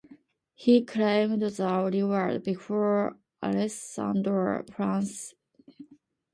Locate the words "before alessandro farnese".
2.41-5.35